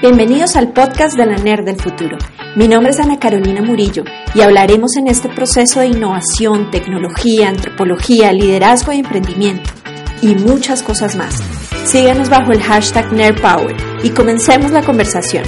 [0.00, 2.18] Bienvenidos al podcast de la NER del futuro.
[2.56, 4.04] Mi nombre es Ana Carolina Murillo
[4.34, 9.70] y hablaremos en este proceso de innovación, tecnología, antropología, liderazgo y emprendimiento
[10.20, 11.36] y muchas cosas más.
[11.86, 15.44] Síguenos bajo el hashtag NERPower y comencemos la conversación.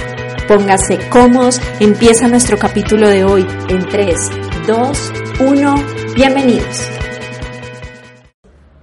[0.47, 4.31] Póngase cómodos, empieza nuestro capítulo de hoy en 3,
[4.65, 5.75] 2, 1,
[6.15, 6.89] bienvenidos.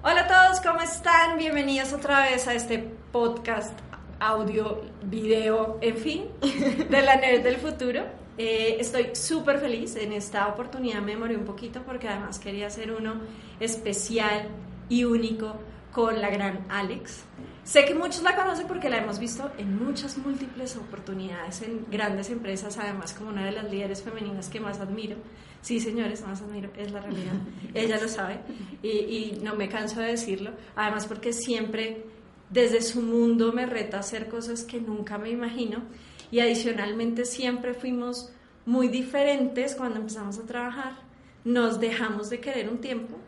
[0.02, 1.36] Hola a todos, ¿cómo están?
[1.38, 2.78] Bienvenidos otra vez a este
[3.10, 3.83] podcast
[4.24, 6.24] audio, video, en fin,
[6.90, 8.02] de la NER del futuro.
[8.36, 12.90] Eh, estoy súper feliz en esta oportunidad, me demoré un poquito porque además quería hacer
[12.90, 13.20] uno
[13.60, 14.48] especial
[14.88, 15.54] y único
[15.92, 17.24] con la gran Alex.
[17.62, 22.28] Sé que muchos la conocen porque la hemos visto en muchas múltiples oportunidades en grandes
[22.30, 25.16] empresas, además como una de las líderes femeninas que más admiro.
[25.62, 27.34] Sí, señores, más admiro, es la realidad.
[27.74, 28.40] Ella lo sabe
[28.82, 30.50] y, y no me canso de decirlo.
[30.76, 32.04] Además porque siempre
[32.54, 35.82] desde su mundo me reta a hacer cosas que nunca me imagino.
[36.30, 38.32] Y adicionalmente siempre fuimos
[38.64, 40.94] muy diferentes cuando empezamos a trabajar,
[41.44, 43.18] nos dejamos de querer un tiempo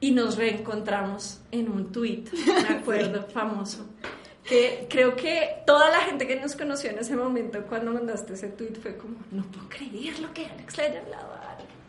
[0.00, 2.24] y nos reencontramos en un tweet,
[2.68, 3.86] me acuerdo, famoso,
[4.44, 8.48] que creo que toda la gente que nos conoció en ese momento cuando mandaste ese
[8.48, 11.45] tweet fue como, no puedo creer lo que Alex le haya hablado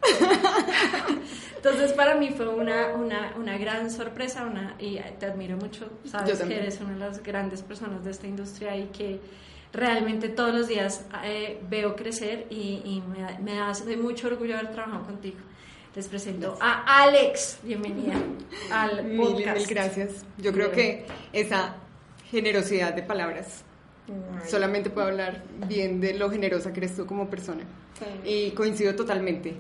[1.56, 6.40] Entonces para mí fue una, una, una gran sorpresa una, y te admiro mucho, sabes
[6.40, 9.20] que eres una de las grandes personas de esta industria y que
[9.74, 14.58] realmente todos los días eh, veo crecer y, y me, me da de mucho orgullo
[14.58, 15.38] haber trabajado contigo.
[15.96, 18.14] Les presento a Alex, bienvenida
[18.72, 19.58] al podcast.
[19.58, 20.26] Mil, gracias.
[20.38, 21.76] Yo creo que esa
[22.30, 23.64] generosidad de palabras
[24.48, 27.64] solamente puedo hablar bien de lo generosa que eres tú como persona.
[28.24, 29.56] Y coincido totalmente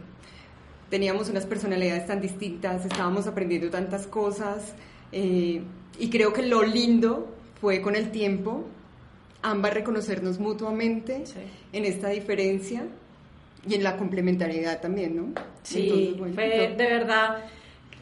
[0.90, 4.74] teníamos unas personalidades tan distintas, estábamos aprendiendo tantas cosas
[5.12, 5.62] eh,
[6.00, 7.28] y creo que lo lindo
[7.59, 8.66] fue con el tiempo
[9.42, 11.24] ambas reconocernos mutuamente
[11.74, 12.84] en esta diferencia
[13.68, 15.42] y en la complementariedad también, ¿no?
[15.64, 17.44] Sí, fue de verdad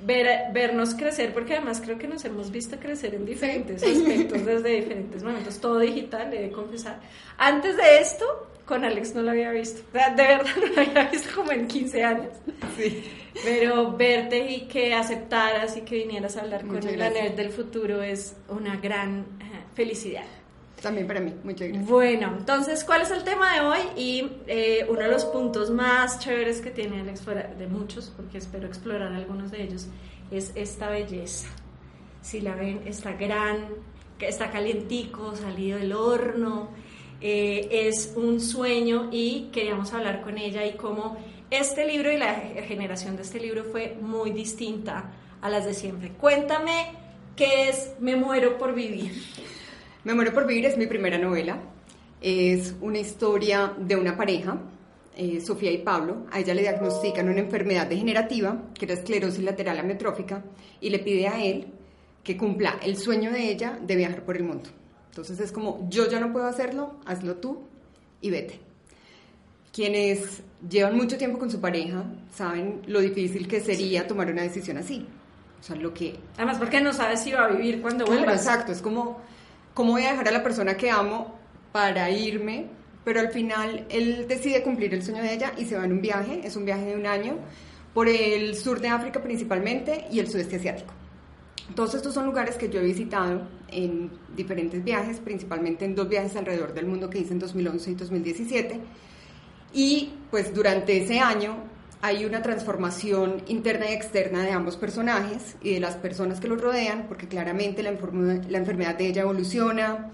[0.04, 4.70] ver, vernos crecer, porque además creo que nos hemos visto crecer en diferentes aspectos, desde
[4.70, 7.00] diferentes momentos, todo digital, he de confesar.
[7.38, 8.26] Antes de esto,
[8.66, 9.82] con Alex no lo había visto.
[9.94, 12.34] De verdad no lo había visto como en 15 años.
[12.78, 13.04] Sí.
[13.44, 18.02] Pero verte y que aceptaras y que vinieras a hablar con el NER del futuro
[18.02, 19.26] es una gran
[19.74, 20.24] felicidad.
[20.82, 21.90] También para mí, muchas gracias.
[21.90, 23.80] Bueno, entonces, ¿cuál es el tema de hoy?
[23.96, 28.38] Y eh, uno de los puntos más chéveres que tiene Alex, fuera de muchos, porque
[28.38, 29.88] espero explorar algunos de ellos,
[30.32, 31.48] es esta belleza.
[32.22, 33.68] Si la ven, está gran,
[34.20, 36.70] está calientico, salido del horno,
[37.22, 41.18] eh, es un sueño y queríamos hablar con ella y cómo
[41.52, 42.34] este libro y la
[42.68, 45.12] generación de este libro fue muy distinta
[45.42, 46.10] a las de siempre.
[46.10, 46.88] Cuéntame
[47.36, 49.12] qué es Me muero por vivir.
[50.04, 51.60] Me muero por vivir es mi primera novela.
[52.22, 54.60] Es una historia de una pareja,
[55.16, 56.26] eh, Sofía y Pablo.
[56.32, 60.44] A ella le diagnostican una enfermedad degenerativa, que era esclerosis lateral amiotrófica,
[60.82, 61.68] y le pide a él
[62.24, 64.70] que cumpla el sueño de ella de viajar por el mundo.
[65.16, 67.62] Entonces es como, yo ya no puedo hacerlo, hazlo tú
[68.20, 68.60] y vete.
[69.72, 72.04] Quienes llevan mucho tiempo con su pareja
[72.34, 75.08] saben lo difícil que sería tomar una decisión así.
[75.58, 76.20] O sea, lo que...
[76.36, 78.34] Además, porque no sabes si va a vivir cuando vuelva.
[78.34, 79.22] exacto, es como,
[79.74, 81.40] ¿cómo voy a dejar a la persona que amo
[81.72, 82.68] para irme?
[83.06, 86.02] Pero al final él decide cumplir el sueño de ella y se va en un
[86.02, 87.38] viaje, es un viaje de un año,
[87.94, 90.94] por el sur de África principalmente y el sudeste asiático.
[91.74, 96.36] Todos estos son lugares que yo he visitado en diferentes viajes, principalmente en dos viajes
[96.36, 98.80] alrededor del mundo que hice en 2011 y 2017.
[99.74, 101.58] Y pues durante ese año
[102.02, 106.62] hay una transformación interna y externa de ambos personajes y de las personas que los
[106.62, 110.12] rodean, porque claramente la, la enfermedad de ella evoluciona.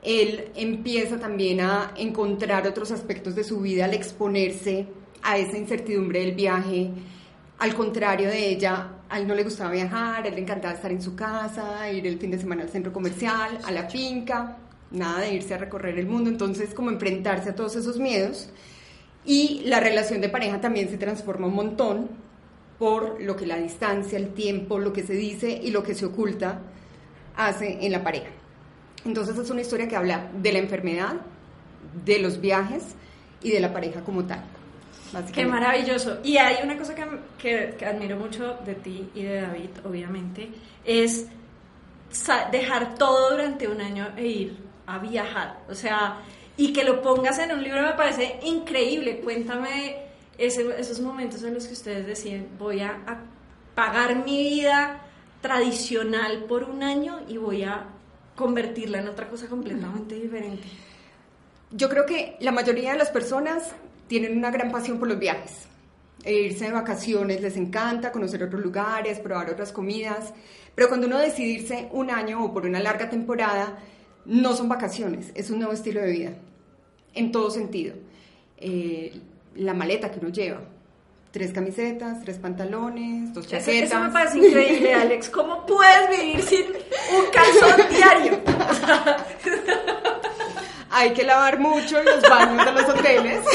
[0.00, 4.86] Él empieza también a encontrar otros aspectos de su vida al exponerse
[5.22, 6.90] a esa incertidumbre del viaje.
[7.58, 10.90] Al contrario de ella, a él no le gustaba viajar, a él le encantaba estar
[10.90, 14.56] en su casa, ir el fin de semana al centro comercial, a la finca,
[14.90, 18.50] nada de irse a recorrer el mundo, entonces como enfrentarse a todos esos miedos.
[19.24, 22.08] Y la relación de pareja también se transforma un montón
[22.76, 26.06] por lo que la distancia, el tiempo, lo que se dice y lo que se
[26.06, 26.58] oculta
[27.36, 28.30] hace en la pareja.
[29.04, 31.20] Entonces es una historia que habla de la enfermedad,
[32.04, 32.82] de los viajes
[33.44, 34.42] y de la pareja como tal.
[35.32, 36.18] Qué maravilloso.
[36.24, 40.50] Y hay una cosa que, que, admiro mucho de ti y de David, obviamente,
[40.84, 41.26] es
[42.50, 44.56] dejar todo durante un año e ir
[44.86, 45.60] a viajar.
[45.68, 46.20] O sea,
[46.56, 49.20] y que lo pongas en un libro me parece increíble.
[49.20, 50.04] Cuéntame
[50.38, 53.18] esos momentos en los que ustedes decían, voy a, a
[53.74, 55.00] pagar mi vida
[55.40, 57.84] tradicional por un año y voy a
[58.34, 60.64] convertirla en otra cosa completamente diferente.
[61.70, 63.74] Yo creo que la mayoría de las personas
[64.06, 65.66] tienen una gran pasión por los viajes.
[66.24, 70.32] E irse de vacaciones les encanta, conocer otros lugares, probar otras comidas,
[70.74, 73.78] pero cuando uno decide irse un año o por una larga temporada,
[74.24, 76.32] no son vacaciones, es un nuevo estilo de vida,
[77.12, 77.94] en todo sentido.
[78.56, 79.12] Eh,
[79.56, 80.62] la maleta que uno lleva,
[81.30, 83.90] tres camisetas, tres pantalones, dos chaquetas.
[83.90, 85.28] Eso, me parece increíble, Alex.
[85.28, 88.40] ¿Cómo puedes vivir sin un calzón diario?
[90.96, 93.44] Hay que lavar mucho en los baños de los hoteles.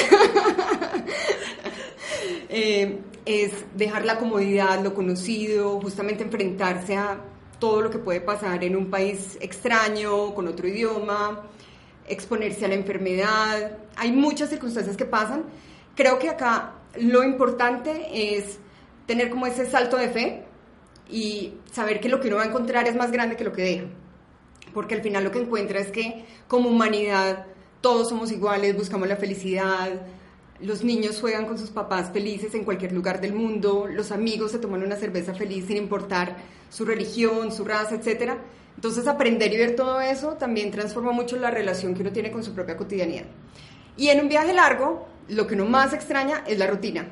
[2.52, 7.22] Eh, es dejar la comodidad, lo conocido, justamente enfrentarse a
[7.60, 11.44] todo lo que puede pasar en un país extraño, con otro idioma,
[12.08, 13.78] exponerse a la enfermedad.
[13.96, 15.44] Hay muchas circunstancias que pasan.
[15.96, 18.58] Creo que acá lo importante es
[19.06, 20.44] tener como ese salto de fe
[21.08, 23.62] y saber que lo que uno va a encontrar es más grande que lo que
[23.62, 23.86] deja.
[24.74, 27.46] Porque al final lo que encuentra es que como humanidad
[27.82, 29.90] todos somos iguales, buscamos la felicidad,
[30.62, 34.60] los niños juegan con sus papás felices en cualquier lugar del mundo, los amigos se
[34.60, 36.36] toman una cerveza feliz sin importar
[36.70, 38.34] su religión, su raza, etc.
[38.76, 42.44] Entonces aprender y ver todo eso también transforma mucho la relación que uno tiene con
[42.44, 43.26] su propia cotidianidad.
[43.96, 47.08] Y en un viaje largo, lo que uno más extraña es la rutina.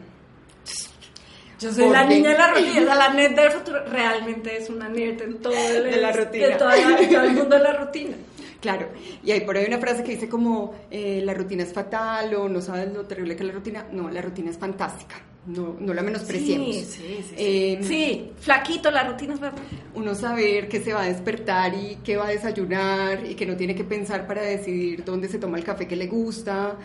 [1.60, 5.22] Yo soy la niña de la rutina, la net del futuro realmente es una net
[5.22, 6.58] en todo el, de la rutina.
[6.58, 8.16] todo el mundo de la rutina.
[8.60, 8.90] Claro,
[9.24, 12.50] y hay por ahí una frase que dice como eh, la rutina es fatal o
[12.50, 13.86] no sabes lo terrible que es la rutina.
[13.92, 15.16] No, la rutina es fantástica,
[15.46, 16.76] no, no la menospreciemos.
[16.76, 17.36] Sí, sí, sí.
[17.38, 19.64] Em, sí, flaquito, la rutina es fatal.
[19.94, 23.56] Uno saber que se va a despertar y que va a desayunar y que no
[23.56, 26.76] tiene que pensar para decidir dónde se toma el café que le gusta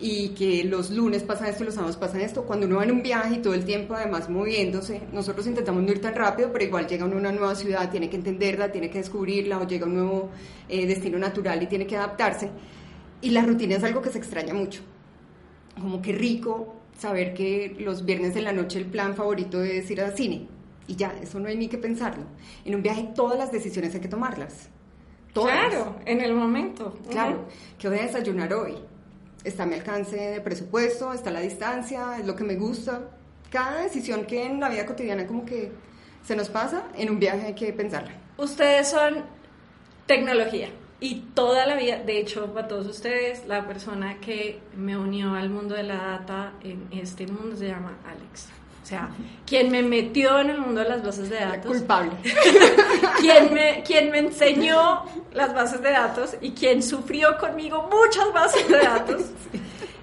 [0.00, 2.44] y que los lunes pasa esto los sábados pasa esto.
[2.44, 5.90] Cuando uno va en un viaje y todo el tiempo además moviéndose, nosotros intentamos no
[5.90, 8.90] ir tan rápido, pero igual llega uno a una nueva ciudad, tiene que entenderla, tiene
[8.90, 10.30] que descubrirla, o llega a un nuevo
[10.68, 12.50] eh, destino natural y tiene que adaptarse.
[13.20, 14.82] Y la rutina es algo que se extraña mucho.
[15.80, 20.00] Como que rico saber que los viernes en la noche el plan favorito es ir
[20.00, 20.46] al cine.
[20.86, 22.24] Y ya, eso no hay ni que pensarlo.
[22.64, 24.68] En un viaje todas las decisiones hay que tomarlas.
[25.34, 26.98] Claro, en el momento.
[27.10, 27.46] Claro,
[27.78, 28.74] ¿qué voy a desayunar hoy?
[29.44, 33.10] Está a mi alcance de presupuesto, está la distancia, es lo que me gusta.
[33.50, 35.72] Cada decisión que en la vida cotidiana como que
[36.24, 38.12] se nos pasa, en un viaje hay que pensarla.
[38.36, 39.24] Ustedes son
[40.06, 40.68] tecnología
[41.00, 45.48] y toda la vida, de hecho, para todos ustedes, la persona que me unió al
[45.48, 48.57] mundo de la data en este mundo se llama Alex.
[48.88, 49.10] O sea,
[49.44, 51.66] quien me metió en el mundo de las bases de datos.
[51.66, 52.12] culpable.
[53.20, 55.02] quien, me, quien me enseñó
[55.34, 59.24] las bases de datos y quien sufrió conmigo muchas bases de datos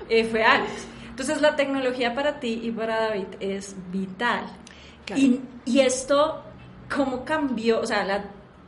[0.08, 0.72] eh, fue Alex.
[1.10, 4.46] Entonces, la tecnología para ti y para David es vital.
[5.16, 6.44] Y, y, esto,
[6.96, 7.80] ¿cómo cambió?
[7.80, 8.26] O sea, la,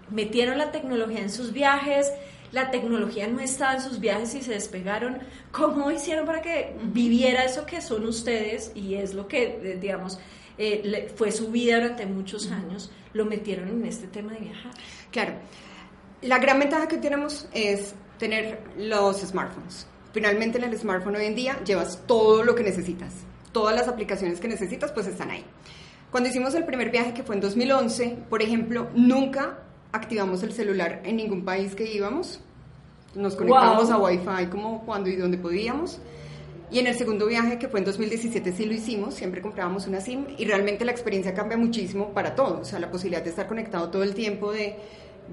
[0.09, 2.11] metieron la tecnología en sus viajes,
[2.51, 5.19] la tecnología no estaba en sus viajes y se despegaron.
[5.51, 10.19] ¿Cómo hicieron para que viviera eso que son ustedes y es lo que, eh, digamos,
[10.57, 14.71] eh, fue su vida durante muchos años, lo metieron en este tema de viajar?
[15.11, 15.33] Claro.
[16.21, 19.85] La gran ventaja que tenemos es tener los smartphones.
[20.13, 23.13] Finalmente en el smartphone hoy en día llevas todo lo que necesitas.
[23.51, 25.45] Todas las aplicaciones que necesitas pues están ahí.
[26.09, 29.59] Cuando hicimos el primer viaje que fue en 2011, por ejemplo, nunca
[29.97, 32.39] activamos el celular en ningún país que íbamos.
[33.15, 35.99] Nos conectamos a Wi-Fi como cuando y donde podíamos.
[36.69, 40.01] Y en el segundo viaje, que fue en 2017, sí lo hicimos, siempre comprábamos una
[40.01, 42.61] SIM y realmente la experiencia cambia muchísimo para todos.
[42.61, 44.75] O sea, la posibilidad de estar conectado todo el tiempo, de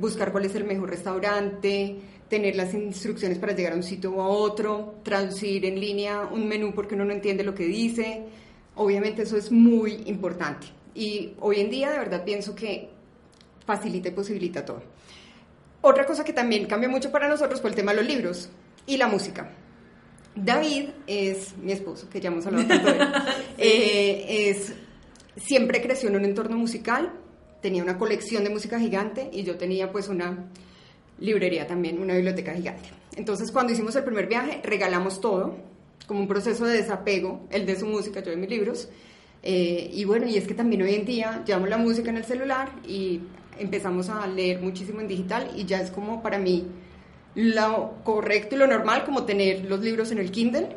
[0.01, 1.97] buscar cuál es el mejor restaurante,
[2.29, 6.47] tener las instrucciones para llegar a un sitio o a otro, traducir en línea un
[6.47, 8.23] menú porque uno no entiende lo que dice.
[8.77, 10.69] Obviamente eso es muy importante.
[10.95, 12.91] Y hoy en día de verdad pienso que
[13.67, 14.83] facilita y posibilita todo.
[15.81, 18.49] Otra cosa que también cambia mucho para nosotros fue el tema de los libros
[18.87, 19.51] y la música.
[20.35, 23.09] David es mi esposo, que ya hemos hablado tanto de él.
[23.57, 24.73] Eh, es,
[25.37, 27.13] siempre creció en un entorno musical,
[27.63, 30.51] tenía una colección de música gigante y yo tenía pues una
[31.19, 32.89] librería también, una biblioteca gigante.
[33.17, 35.57] Entonces cuando hicimos el primer viaje regalamos todo,
[36.07, 38.89] como un proceso de desapego, el de su música, yo de mis libros.
[39.43, 42.25] Eh, y bueno, y es que también hoy en día llevamos la música en el
[42.25, 43.21] celular y
[43.59, 46.67] empezamos a leer muchísimo en digital y ya es como para mí
[47.35, 50.69] lo correcto y lo normal, como tener los libros en el Kindle.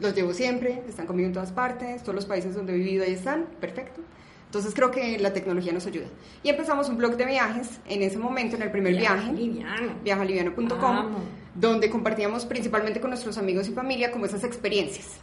[0.00, 3.12] Los llevo siempre, están conmigo en todas partes, todos los países donde he vivido ahí
[3.12, 4.00] están, perfecto.
[4.46, 6.06] Entonces creo que la tecnología nos ayuda.
[6.42, 9.94] Y empezamos un blog de viajes en ese momento, en el primer Viaja viaje, liviano.
[10.04, 11.06] viajaliviano.com,
[11.54, 15.16] donde compartíamos principalmente con nuestros amigos y familia como esas experiencias.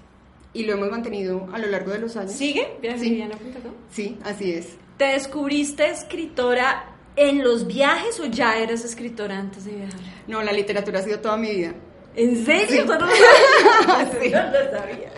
[0.54, 2.34] Y lo hemos mantenido a lo largo de los años.
[2.34, 2.78] ¿Sigue?
[2.82, 3.72] Viajaliviano.com.
[3.90, 4.76] Sí, así es.
[4.98, 10.00] ¿Te descubriste escritora en los viajes o ya eras escritora antes de viajar?
[10.28, 11.74] No, la literatura ha sido toda mi vida.
[12.16, 12.82] ¿En serio?
[12.82, 12.88] Sí.
[12.88, 13.08] ¿Tú no lo?
[14.22, 14.30] Sí.
[14.32, 15.12] No lo sabía.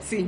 [0.00, 0.26] Sí.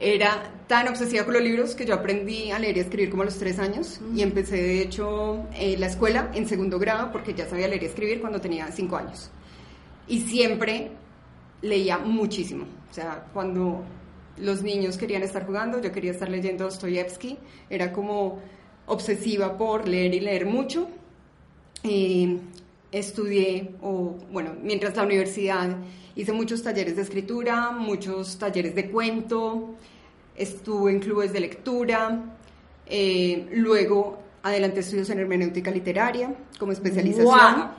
[0.00, 3.24] Era tan obsesiva con los libros que yo aprendí a leer y escribir como a
[3.24, 7.48] los tres años y empecé de hecho eh, la escuela en segundo grado porque ya
[7.48, 9.30] sabía leer y escribir cuando tenía cinco años.
[10.06, 10.92] Y siempre
[11.62, 12.64] leía muchísimo.
[12.90, 13.82] O sea, cuando
[14.36, 17.38] los niños querían estar jugando, yo quería estar leyendo Dostoyevsky.
[17.68, 18.40] Era como
[18.88, 20.88] obsesiva por leer y leer mucho.
[21.84, 22.38] Eh,
[22.90, 25.76] estudié, o bueno, mientras la universidad
[26.16, 29.74] hice muchos talleres de escritura, muchos talleres de cuento,
[30.36, 32.20] estuve en clubes de lectura,
[32.86, 37.76] eh, luego adelanté estudios en hermenéutica literaria como especialización.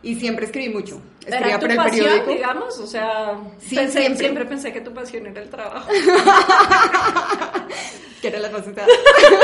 [0.00, 1.00] Y siempre escribí mucho.
[1.26, 2.30] ¿Era Escribía tu para el pasión, periódico.
[2.32, 2.78] digamos?
[2.78, 4.18] O sea, Sí, pensé- siempre.
[4.18, 5.88] siempre pensé que tu pasión era el trabajo.
[8.22, 8.84] que era la faceta.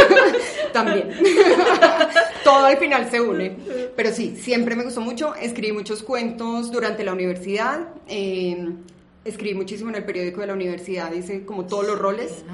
[0.72, 1.10] También.
[2.44, 3.56] Todo al final se une.
[3.96, 5.34] Pero sí, siempre me gustó mucho.
[5.34, 7.88] Escribí muchos cuentos durante la universidad.
[8.08, 8.68] eh,
[9.24, 11.12] escribí muchísimo en el periódico de la universidad.
[11.12, 12.44] Hice como todos los roles.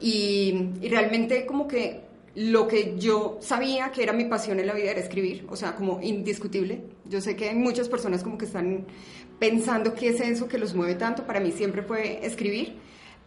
[0.00, 2.02] Y, y realmente como que
[2.36, 5.74] lo que yo sabía que era mi pasión en la vida era escribir, o sea,
[5.76, 6.82] como indiscutible.
[7.08, 8.86] Yo sé que hay muchas personas como que están
[9.38, 11.24] pensando qué es eso que los mueve tanto.
[11.26, 12.76] Para mí siempre fue escribir,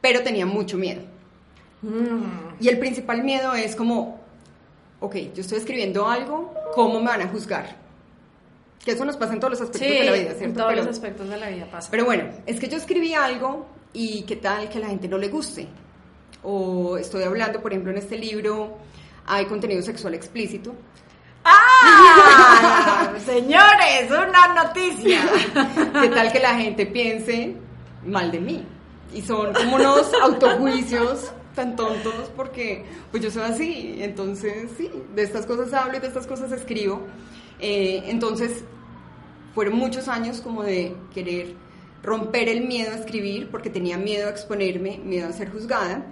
[0.01, 1.01] pero tenía mucho miedo.
[1.81, 2.55] Mm.
[2.59, 4.19] Y el principal miedo es como,
[4.99, 7.75] ok, yo estoy escribiendo algo, ¿cómo me van a juzgar?
[8.83, 10.55] Que eso nos pasa en todos los aspectos Sí, de la vida, en ¿cierto?
[10.59, 11.89] todos Pero- los aspectos de la vida pasa.
[11.91, 15.17] pero bueno, es que yo escribí algo y qué tal que a la gente no
[15.17, 15.67] le guste.
[16.43, 18.77] O estoy hablando, por ejemplo, en este libro
[19.25, 20.73] hay contenido sexual explícito.
[21.43, 23.13] ¡Ah!
[23.25, 25.21] Señores, una noticia.
[26.01, 27.55] ¿Qué tal que la gente piense
[28.05, 28.65] mal de mí?
[29.13, 33.97] Y son como unos autojuicios tan tontos porque pues yo soy así.
[33.99, 37.01] Entonces, sí, de estas cosas hablo y de estas cosas escribo.
[37.59, 38.63] Eh, entonces,
[39.53, 41.55] fueron muchos años como de querer
[42.03, 46.05] romper el miedo a escribir porque tenía miedo a exponerme, miedo a ser juzgada.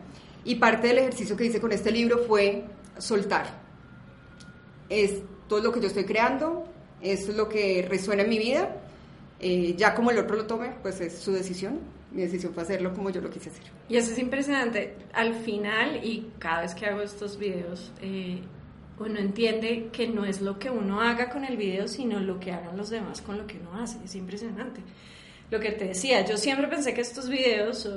[0.43, 2.65] Y parte del ejercicio que hice con este libro fue
[2.97, 3.45] soltar.
[4.89, 6.65] Esto es lo que yo estoy creando,
[7.01, 8.75] es lo que resuena en mi vida.
[9.39, 11.79] Eh, ya como el otro lo tome, pues es su decisión.
[12.15, 13.63] Mi decisión fue hacerlo como yo lo quise hacer.
[13.89, 14.95] Y eso es impresionante.
[15.13, 18.39] Al final, y cada vez que hago estos videos, eh,
[18.97, 22.53] uno entiende que no es lo que uno haga con el video, sino lo que
[22.53, 24.03] hagan los demás con lo que uno hace.
[24.05, 24.79] Es impresionante.
[25.51, 27.87] Lo que te decía, yo siempre pensé que estos videos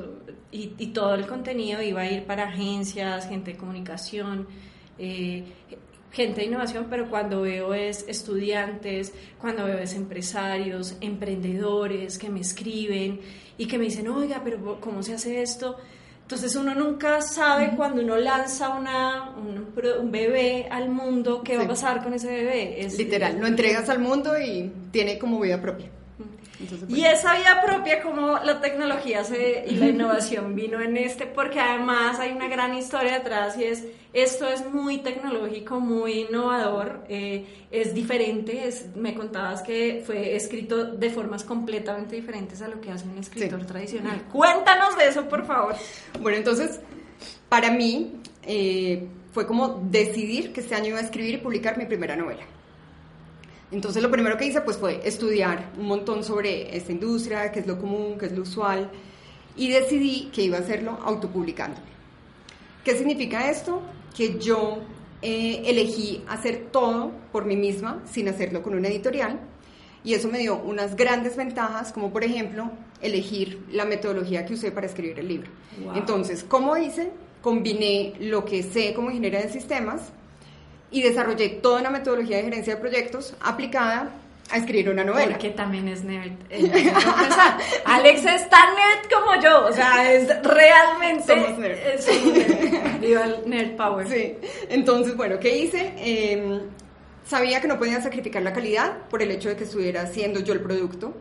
[0.51, 4.49] y, y todo el contenido iba a ir para agencias, gente de comunicación,
[4.99, 5.45] eh,
[6.13, 12.41] gente de innovación, pero cuando veo es estudiantes, cuando veo es empresarios, emprendedores que me
[12.41, 13.21] escriben
[13.57, 15.77] y que me dicen, oiga, pero ¿cómo se hace esto?
[16.23, 21.57] Entonces uno nunca sabe cuando uno lanza una, un, pro- un bebé al mundo, qué
[21.57, 22.85] va a pasar con ese bebé.
[22.85, 25.89] Es- Literal, lo entregas al mundo y tiene como vida propia.
[26.89, 31.61] Y esa vida propia, como la tecnología se, y la innovación vino en este, porque
[31.61, 37.47] además hay una gran historia detrás y es, esto es muy tecnológico, muy innovador, eh,
[37.71, 42.91] es diferente, es, me contabas que fue escrito de formas completamente diferentes a lo que
[42.91, 43.67] hace un escritor Sí.
[43.67, 44.23] tradicional.
[44.33, 45.77] Cuéntanos de eso, por favor.
[46.21, 46.81] Bueno, entonces,
[47.49, 51.87] para mí eh, fue como decidir que este año iba a escribir y publicar mi
[51.87, 52.43] primera novela.
[53.71, 57.67] Entonces, lo primero que hice pues, fue estudiar un montón sobre esta industria, qué es
[57.67, 58.91] lo común, qué es lo usual,
[59.57, 61.87] y decidí que iba a hacerlo autopublicándome.
[62.83, 63.83] ¿Qué significa esto?
[64.17, 64.79] Que yo
[65.21, 69.39] eh, elegí hacer todo por mí misma, sin hacerlo con una editorial,
[70.03, 72.71] y eso me dio unas grandes ventajas, como por ejemplo
[73.03, 75.51] elegir la metodología que usé para escribir el libro.
[75.85, 75.97] Wow.
[75.97, 77.11] Entonces, ¿cómo hice?
[77.43, 80.13] Combiné lo que sé como ingeniera de sistemas
[80.91, 84.11] y desarrollé toda una metodología de gerencia de proyectos aplicada
[84.51, 85.33] a escribir una novela.
[85.33, 86.33] Porque también es nerd.
[86.51, 86.93] eh.
[87.85, 91.27] Alex es tan nerd como yo, o sea, es realmente...
[91.27, 91.79] Somos nerd.
[92.01, 93.01] somos nerd.
[93.01, 94.09] Viva el nerd power.
[94.09, 94.37] Sí,
[94.71, 95.93] entonces, bueno, ¿qué hice?
[95.99, 96.61] Eh,
[97.27, 100.55] sabía que no podía sacrificar la calidad por el hecho de que estuviera haciendo yo
[100.55, 101.15] el producto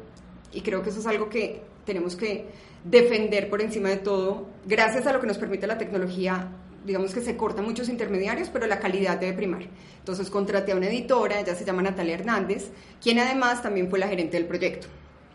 [0.54, 2.46] y creo que eso es algo que tenemos que
[2.84, 6.48] defender por encima de todo, gracias a lo que nos permite la tecnología
[6.88, 9.64] digamos que se cortan muchos intermediarios, pero la calidad debe primar.
[10.00, 12.70] Entonces contraté a una editora, ella se llama Natalia Hernández,
[13.04, 14.88] quien además también fue la gerente del proyecto.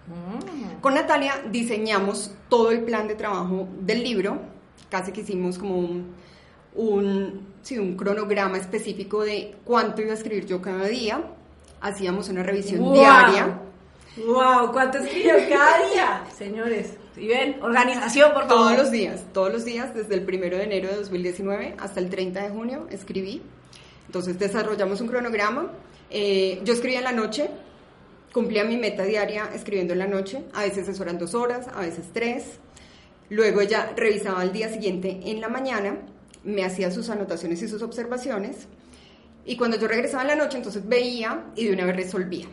[0.07, 0.81] Mm.
[0.81, 4.41] Con Natalia diseñamos todo el plan de trabajo del libro,
[4.89, 6.15] casi que hicimos como un,
[6.75, 11.23] un, sí, un cronograma específico de cuánto iba a escribir yo cada día,
[11.83, 13.61] hacíamos una revisión diaria.
[14.17, 14.73] ¡Wow!
[14.73, 16.25] ¿Cuánto escribes cada día?
[16.35, 17.63] Señores, ¿y ven?
[17.63, 18.65] Organización, por favor.
[18.65, 22.11] Todos los días, todos los días, desde el primero de enero de 2019 hasta el
[22.11, 23.43] 30 de junio, escribí.
[24.07, 25.73] Entonces desarrollamos un cronograma.
[26.11, 27.49] Eh, yo escribía en la noche,
[28.33, 30.45] cumplía mi meta diaria escribiendo en la noche.
[30.55, 32.59] A veces eso eran dos horas, a veces tres.
[33.31, 35.99] Luego ella revisaba al día siguiente en la mañana,
[36.45, 38.67] me hacía sus anotaciones y sus observaciones.
[39.45, 42.47] Y cuando yo regresaba en la noche, entonces veía y de una vez resolvía.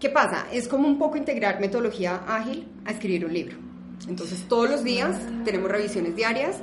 [0.00, 0.46] ¿Qué pasa?
[0.52, 3.67] Es como un poco integrar metodología ágil a escribir un libro.
[4.08, 6.56] Entonces, todos los días tenemos revisiones diarias.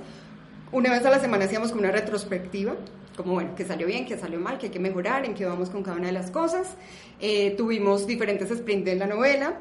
[0.71, 2.75] Una vez a la semana hacíamos como una retrospectiva,
[3.15, 5.69] como bueno, qué salió bien, qué salió mal, qué hay que mejorar, en qué vamos
[5.69, 6.75] con cada una de las cosas.
[7.21, 9.59] Eh, tuvimos diferentes sprints en la novela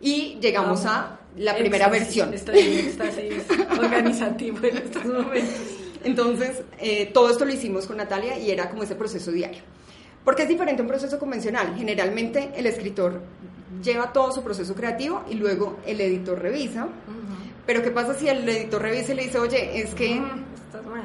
[0.00, 2.32] y llegamos a la primera versión.
[2.32, 3.44] Estoy en éxtasis
[3.78, 5.60] organizativo en estos momentos.
[6.04, 9.62] Entonces, eh, todo esto lo hicimos con Natalia y era como ese proceso diario.
[10.24, 11.74] Porque es diferente a un proceso convencional.
[11.76, 13.22] Generalmente el escritor
[13.82, 16.88] lleva todo su proceso creativo y luego el editor revisa.
[17.66, 20.22] Pero ¿qué pasa si el editor revisa y le dice, oye, es que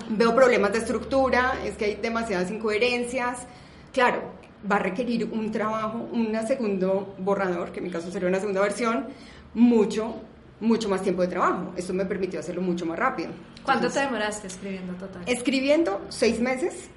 [0.09, 3.47] veo problemas de estructura, es que hay demasiadas incoherencias?
[3.91, 4.21] Claro,
[4.69, 8.61] va a requerir un trabajo, un segundo borrador, que en mi caso sería una segunda
[8.61, 9.07] versión,
[9.53, 10.15] mucho,
[10.59, 11.73] mucho más tiempo de trabajo.
[11.75, 13.31] Esto me permitió hacerlo mucho más rápido.
[13.63, 15.23] ¿Cuánto te demoraste escribiendo total?
[15.25, 16.89] Escribiendo seis meses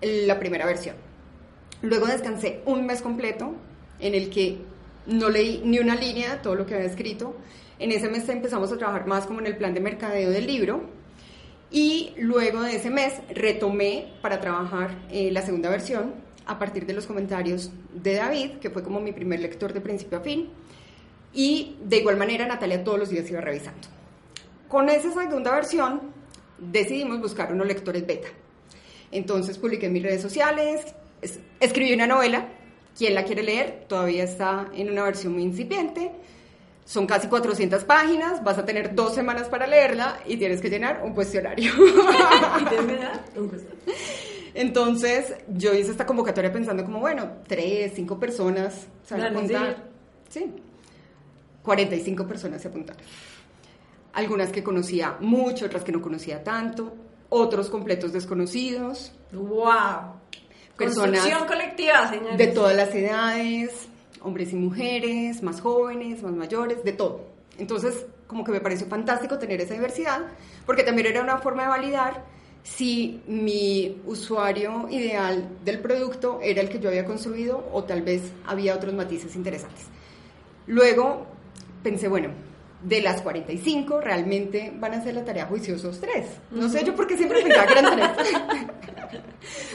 [0.00, 0.96] la primera versión.
[1.82, 3.54] Luego descansé un mes completo
[4.00, 4.58] en el que
[5.08, 7.36] no leí ni una línea de todo lo que había escrito.
[7.78, 10.82] En ese mes empezamos a trabajar más como en el plan de mercadeo del libro.
[11.70, 16.14] Y luego de ese mes retomé para trabajar eh, la segunda versión
[16.46, 20.18] a partir de los comentarios de David, que fue como mi primer lector de principio
[20.18, 20.48] a fin.
[21.34, 23.88] Y de igual manera Natalia todos los días iba revisando.
[24.66, 26.00] Con esa segunda versión
[26.58, 28.28] decidimos buscar unos lectores beta.
[29.10, 30.94] Entonces publiqué en mis redes sociales,
[31.60, 32.48] escribí una novela,
[32.98, 36.10] quien la quiere leer, todavía está en una versión muy incipiente.
[36.84, 41.02] Son casi 400 páginas, vas a tener dos semanas para leerla y tienes que llenar
[41.04, 41.72] un cuestionario.
[44.52, 49.84] Entonces, yo hice esta convocatoria pensando como, bueno, tres, cinco personas se van a apuntar.
[50.28, 50.52] Sí.
[51.62, 53.02] 45 personas se apuntaron.
[54.14, 56.96] Algunas que conocía mucho, otras que no conocía tanto,
[57.28, 59.12] otros completos desconocidos.
[59.30, 60.17] ¡Wow!
[60.78, 63.88] Personas colectiva, de todas las edades,
[64.22, 67.26] hombres y mujeres, más jóvenes, más mayores, de todo.
[67.58, 70.20] Entonces, como que me pareció fantástico tener esa diversidad,
[70.64, 72.24] porque también era una forma de validar
[72.62, 78.32] si mi usuario ideal del producto era el que yo había construido o tal vez
[78.46, 79.86] había otros matices interesantes.
[80.66, 81.26] Luego
[81.82, 82.28] pensé, bueno,
[82.82, 86.26] de las 45 realmente van a hacer la tarea juiciosos tres.
[86.50, 88.10] No sé yo porque siempre pensaba que eran tres.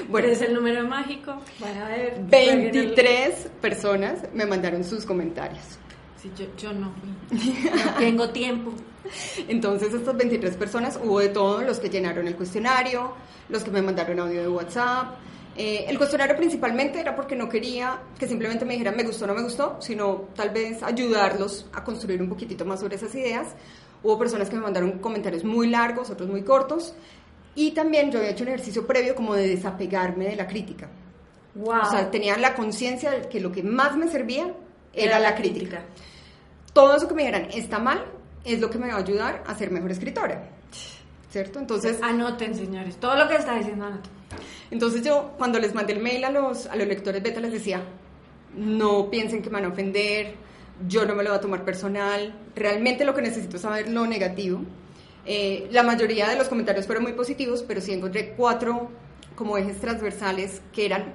[0.10, 1.36] bueno, es el número mágico.
[1.60, 2.22] Van a ver.
[2.24, 5.64] 23 personas me mandaron sus comentarios.
[6.22, 6.94] Sí, yo, yo no,
[7.32, 8.72] no tengo tiempo.
[9.48, 13.14] Entonces, estas 23 personas, hubo de todos los que llenaron el cuestionario,
[13.50, 15.18] los que me mandaron audio de WhatsApp,
[15.56, 19.28] eh, el cuestionario principalmente era porque no quería que simplemente me dijeran me gustó o
[19.28, 23.50] no me gustó, sino tal vez ayudarlos a construir un poquitito más sobre esas ideas.
[24.02, 26.96] Hubo personas que me mandaron comentarios muy largos, otros muy cortos.
[27.56, 30.90] Y también yo había hecho un ejercicio previo como de desapegarme de la crítica.
[31.56, 31.82] Wow.
[31.82, 34.54] O sea, tenía la conciencia de que lo que más me servía
[34.92, 35.84] era, la crítica.
[36.74, 38.04] Todo eso que me dijeran está mal
[38.44, 40.50] es lo que me va a ayudar a ser mejor escritora.
[41.30, 41.60] ¿Cierto?
[41.60, 42.00] Entonces...
[42.02, 42.98] Anoten, señores.
[42.98, 44.12] Todo lo que está diciendo, anoten.
[44.72, 47.84] Entonces yo cuando les mandé el mail a los, a los lectores beta les decía,
[48.56, 50.36] no piensen que me van a ofender,
[50.88, 54.06] yo no me lo voy a tomar personal, realmente lo que necesito es saber lo
[54.08, 54.62] negativo.
[55.26, 58.90] Eh, la mayoría de los comentarios fueron muy positivos, pero sí encontré cuatro
[59.36, 61.14] como ejes transversales que eran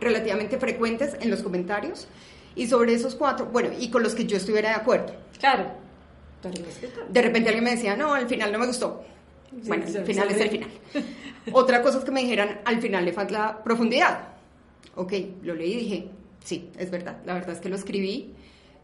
[0.00, 2.08] relativamente frecuentes en los comentarios.
[2.56, 5.14] Y sobre esos cuatro, bueno, y con los que yo estuviera de acuerdo.
[5.38, 5.72] Claro.
[7.08, 9.02] De repente alguien me decía, no, al final no me gustó
[9.62, 10.70] bueno, el final es el final.
[11.52, 14.28] Otra cosa es que me dijeran, al final le falta profundidad.
[14.96, 16.08] Ok, lo leí y dije,
[16.42, 17.18] sí, es verdad.
[17.24, 18.34] La verdad es que lo escribí.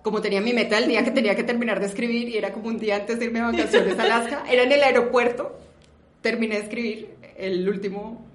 [0.03, 2.69] Como tenía mi meta el día que tenía que terminar de escribir y era como
[2.69, 5.59] un día antes de irme a vacaciones a Alaska, era en el aeropuerto,
[6.23, 8.27] terminé de escribir el último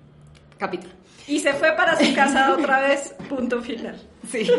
[0.58, 0.93] capítulo.
[1.28, 3.99] Y se fue para su casa otra vez, punto final.
[4.30, 4.47] Sí.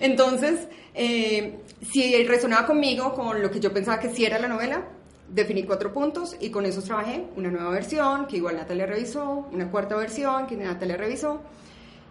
[0.00, 1.58] Entonces, eh,
[1.92, 4.86] si resonaba conmigo, con lo que yo pensaba que sí era la novela,
[5.28, 9.70] definí cuatro puntos y con esos trabajé una nueva versión que igual Natalia revisó, una
[9.70, 11.42] cuarta versión que Natalia revisó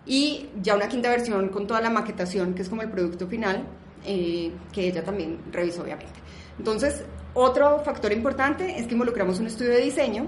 [0.08, 3.64] y ya una quinta versión con toda la maquetación que es como el producto final
[4.06, 6.14] eh, que ella también revisó obviamente.
[6.58, 10.28] Entonces, otro factor importante es que involucramos un estudio de diseño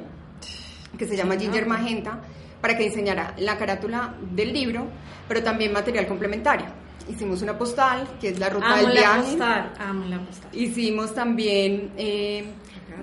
[0.97, 2.19] que se llama Ginger Magenta
[2.61, 4.85] para que diseñara la carátula del libro,
[5.27, 6.67] pero también material complementario.
[7.07, 9.21] Hicimos una postal, que es la ruta del viaje.
[9.21, 10.49] Postal, amo la postal.
[10.53, 12.43] Hicimos también eh,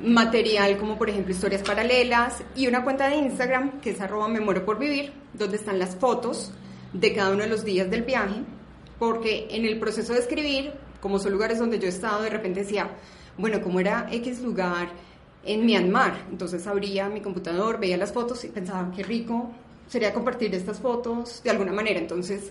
[0.03, 4.41] material como por ejemplo historias paralelas y una cuenta de Instagram que es arroba me
[4.41, 6.53] muero por vivir, donde están las fotos
[7.01, 8.43] de cada uno de los días del viaje,
[8.99, 12.61] porque en el proceso de escribir, como son lugares donde yo he estado, de repente
[12.61, 12.91] decía,
[13.37, 14.89] bueno, como era X lugar
[15.45, 19.51] en Myanmar, entonces abría mi computador, veía las fotos y pensaba, qué rico
[19.87, 22.51] sería compartir estas fotos de alguna manera, entonces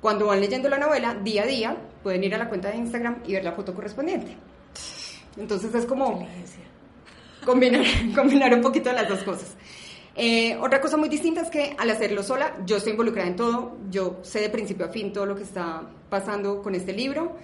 [0.00, 3.22] cuando van leyendo la novela, día a día, pueden ir a la cuenta de Instagram
[3.26, 4.36] y ver la foto correspondiente.
[5.36, 6.26] Entonces es como
[7.44, 9.56] combinar, combinar un poquito las dos cosas.
[10.18, 13.76] Eh, otra cosa muy distinta es que al hacerlo sola, yo estoy involucrada en todo,
[13.90, 17.36] yo sé de principio a fin todo lo que está pasando con este libro,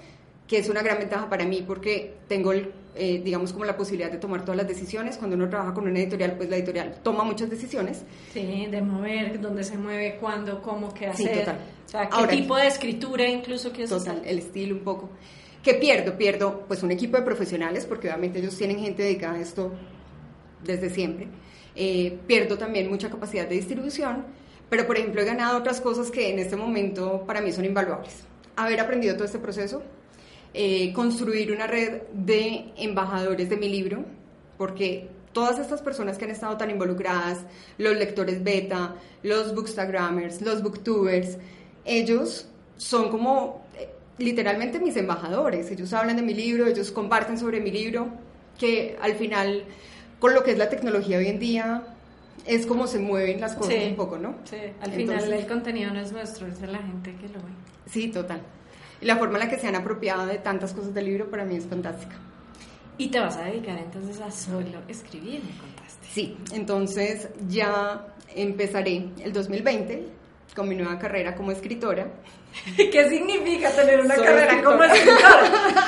[0.48, 4.16] que es una gran ventaja para mí porque tengo, eh, digamos, como la posibilidad de
[4.16, 5.18] tomar todas las decisiones.
[5.18, 8.04] Cuando uno trabaja con una editorial, pues la editorial toma muchas decisiones.
[8.32, 11.28] Sí, de mover, dónde se mueve, cuándo, cómo, qué hacer.
[11.28, 11.58] Sí, total.
[11.84, 13.90] O sea, qué tipo de escritura incluso que es.
[13.90, 15.10] Total, el estilo un poco.
[15.62, 16.16] ¿Qué pierdo?
[16.16, 19.72] Pierdo pues un equipo de profesionales porque obviamente ellos tienen gente dedicada a esto
[20.64, 21.28] desde siempre.
[21.74, 24.24] Eh, pierdo también mucha capacidad de distribución,
[24.68, 28.24] pero por ejemplo he ganado otras cosas que en este momento para mí son invaluables.
[28.56, 29.82] Haber aprendido todo este proceso,
[30.54, 34.04] eh, construir una red de embajadores de mi libro,
[34.58, 37.38] porque todas estas personas que han estado tan involucradas,
[37.78, 41.38] los lectores beta, los bookstagrammers, los booktubers,
[41.84, 43.62] ellos son como
[44.18, 45.70] literalmente mis embajadores.
[45.70, 48.08] Ellos hablan de mi libro, ellos comparten sobre mi libro,
[48.58, 49.64] que al final,
[50.22, 51.82] con lo que es la tecnología hoy en día,
[52.46, 54.36] es como se mueven las cosas un poco, ¿no?
[54.44, 57.50] Sí, al final el contenido no es nuestro, es de la gente que lo ve.
[57.90, 58.40] Sí, total.
[59.00, 61.44] Y la forma en la que se han apropiado de tantas cosas del libro para
[61.44, 62.14] mí es fantástica.
[62.98, 66.06] Y te vas a dedicar entonces a solo escribir, me contaste.
[66.12, 70.06] Sí, entonces ya empezaré el 2020
[70.54, 72.06] con mi nueva carrera como escritora.
[72.76, 75.44] ¿Qué significa tener una carrera como escritora?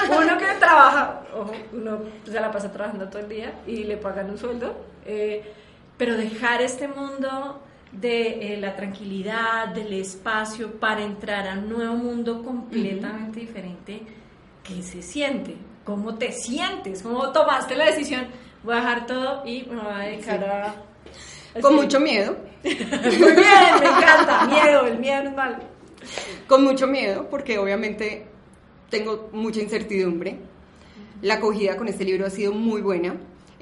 [0.19, 4.31] Uno que trabaja, ojo, uno se la pasa trabajando todo el día y le pagan
[4.31, 4.75] un sueldo,
[5.05, 5.43] eh,
[5.97, 7.61] pero dejar este mundo
[7.93, 14.03] de eh, la tranquilidad, del espacio, para entrar a un nuevo mundo completamente diferente,
[14.63, 15.57] ¿qué se siente?
[15.85, 17.03] ¿Cómo te sientes?
[17.03, 18.27] ¿Cómo tomaste la decisión?
[18.63, 20.75] Voy a dejar todo y me voy a dedicar a
[21.61, 22.37] con mucho miedo.
[22.65, 24.47] Muy bien, me encanta.
[24.47, 25.57] Miedo, el miedo es malo.
[26.47, 28.27] Con mucho miedo, porque obviamente
[28.91, 30.39] tengo mucha incertidumbre.
[31.23, 33.17] La acogida con este libro ha sido muy buena.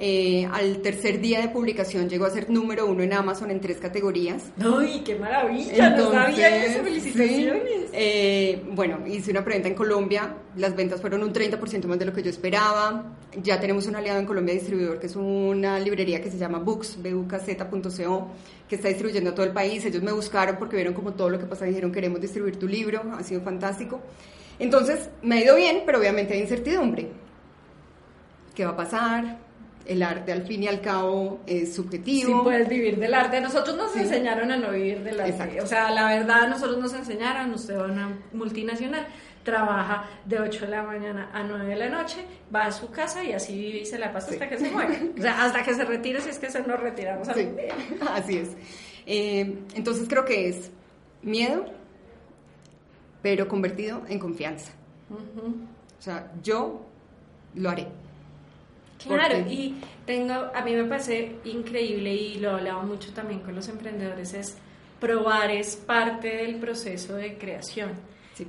[0.04, 3.76] Eh, al tercer día de publicación llegó a ser número uno en Amazon en tres
[3.76, 4.50] categorías.
[4.58, 5.90] ¡Ay, qué maravilla!
[5.90, 7.88] no sabía eso, felicitaciones.
[7.92, 12.12] Eh, bueno, hice una preventa en Colombia, las ventas fueron un 30% más de lo
[12.12, 13.14] que yo esperaba.
[13.40, 16.98] Ya tenemos un aliado en Colombia distribuidor que es una librería que se llama Books,
[17.00, 18.28] bukz.co,
[18.68, 19.84] que está distribuyendo a todo el país.
[19.84, 23.04] Ellos me buscaron porque vieron como todo lo que pasa, dijeron queremos distribuir tu libro,
[23.16, 24.00] ha sido fantástico.
[24.58, 27.08] Entonces, me ha ido bien, pero obviamente hay incertidumbre.
[28.52, 29.51] ¿Qué va a pasar?
[29.86, 32.26] El arte al fin y al cabo es subjetivo.
[32.26, 33.40] Sí, puedes vivir del arte.
[33.40, 35.60] Nosotros nos enseñaron a no vivir del arte.
[35.60, 39.06] O sea, la verdad, nosotros nos enseñaron, usted va a una multinacional,
[39.42, 43.24] trabaja de 8 de la mañana a 9 de la noche, va a su casa
[43.24, 45.10] y así vive y se la pasa hasta que se muere.
[45.18, 47.48] O sea, hasta que se retire, si es que se nos retiramos sí,
[48.10, 48.50] Así es.
[49.06, 50.70] Eh, entonces creo que es
[51.22, 51.64] miedo,
[53.20, 54.72] pero convertido en confianza.
[55.10, 56.86] O sea, yo
[57.54, 57.88] lo haré.
[59.06, 59.74] Claro, y
[60.06, 64.56] tengo, a mí me parece increíble y lo hablaba mucho también con los emprendedores, es
[65.00, 67.90] probar es parte del proceso de creación.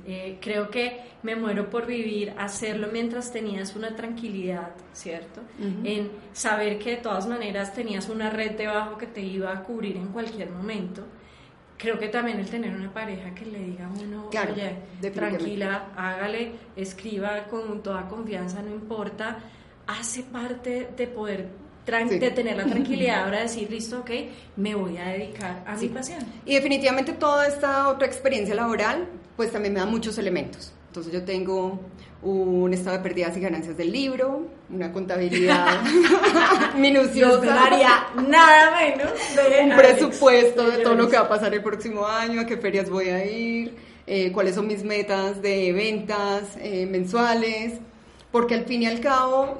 [0.06, 5.42] Eh, creo que me muero por vivir, hacerlo mientras tenías una tranquilidad, ¿cierto?
[5.84, 9.96] En saber que de todas maneras tenías una red debajo que te iba a cubrir
[9.96, 11.04] en cualquier momento.
[11.76, 16.52] Creo que también el tener una pareja que le diga a uno, oye, tranquila, hágale,
[16.76, 19.38] escriba con toda confianza, no importa
[19.86, 24.10] hace parte de poder de tener la tranquilidad ahora de decir, listo, ok,
[24.56, 26.20] me voy a dedicar a mi pasión.
[26.46, 30.72] Y definitivamente toda esta otra experiencia laboral, pues también me da muchos elementos.
[30.86, 31.80] Entonces yo tengo
[32.22, 35.82] un estado de pérdidas y ganancias del libro, una contabilidad
[36.78, 37.68] minuciosa.
[38.26, 39.12] nada menos
[39.62, 42.88] un presupuesto de, todo lo que va a pasar el próximo año, a qué ferias
[42.88, 43.74] voy a ir,
[44.06, 47.74] eh, cuáles son mis metas de ventas eh, mensuales,
[48.30, 49.58] porque al fin y al cabo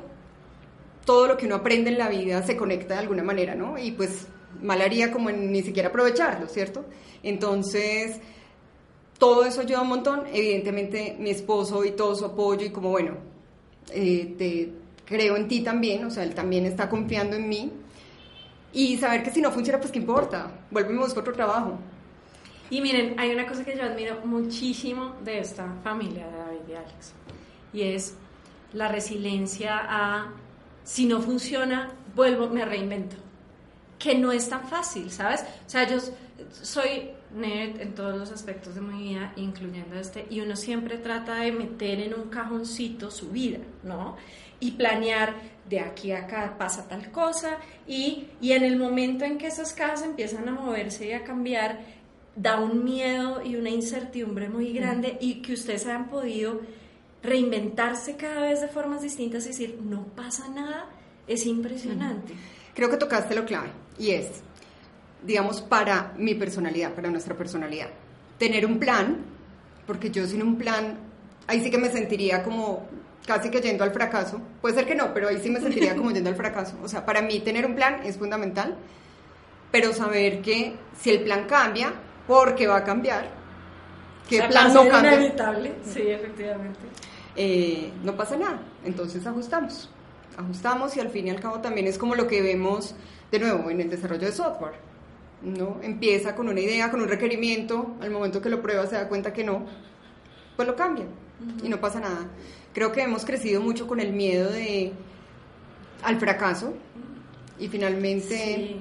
[1.05, 3.79] todo lo que uno aprende en la vida se conecta de alguna manera, ¿no?
[3.79, 4.27] Y pues
[4.63, 6.85] mal haría como en ni siquiera aprovecharlo, ¿cierto?
[7.23, 8.21] Entonces,
[9.19, 10.25] todo eso ayuda un montón.
[10.33, 13.17] Evidentemente, mi esposo y todo su apoyo y como, bueno,
[13.93, 14.73] eh, te
[15.05, 17.73] creo en ti también, o sea, él también está confiando en mí.
[18.73, 21.79] Y saber que si no funciona, pues qué importa, vuelve y otro trabajo.
[22.71, 26.73] Y miren, hay una cosa que yo admiro muchísimo de esta familia de David y
[26.73, 27.13] Alex,
[27.73, 28.17] y es
[28.73, 30.33] la resiliencia a,
[30.85, 33.17] si no funciona, vuelvo, me reinvento.
[33.99, 35.43] Que no es tan fácil, ¿sabes?
[35.67, 35.99] O sea, yo
[36.51, 41.37] soy nerd en todos los aspectos de mi vida, incluyendo este, y uno siempre trata
[41.37, 44.17] de meter en un cajoncito su vida, ¿no?
[44.61, 45.35] Y planear
[45.69, 49.73] de aquí a acá pasa tal cosa, y, y en el momento en que esas
[49.73, 51.81] cajas empiezan a moverse y a cambiar,
[52.37, 56.61] da un miedo y una incertidumbre muy grande y que ustedes hayan podido
[57.25, 60.91] reinventarse cada vez de formas distintas y decir, no pasa nada,
[61.27, 62.35] es impresionante.
[62.75, 64.43] Creo que tocaste lo clave y es,
[65.23, 67.89] digamos, para mi personalidad, para nuestra personalidad,
[68.39, 69.25] tener un plan,
[69.87, 70.99] porque yo sin un plan,
[71.47, 72.87] ahí sí que me sentiría como
[73.27, 74.41] casi que yendo al fracaso.
[74.61, 76.77] Puede ser que no, pero ahí sí me sentiría como yendo al fracaso.
[76.83, 78.77] O sea, para mí tener un plan es fundamental,
[79.71, 81.95] pero saber que si el plan cambia,
[82.27, 83.31] porque va a cambiar,
[84.29, 85.15] que el plan no cambia.
[85.15, 86.81] inevitable, sí, efectivamente.
[87.37, 89.91] Eh, no pasa nada, entonces ajustamos.
[90.37, 92.95] Ajustamos y al fin y al cabo también es como lo que vemos
[93.31, 94.75] de nuevo en el desarrollo de software.
[95.43, 95.79] ¿no?
[95.83, 99.33] Empieza con una idea, con un requerimiento, al momento que lo prueba se da cuenta
[99.33, 99.67] que no,
[100.57, 101.07] pues lo cambia
[101.63, 102.29] y no pasa nada.
[102.73, 104.93] Creo que hemos crecido mucho con el miedo de
[106.03, 106.75] al fracaso
[107.59, 108.81] y finalmente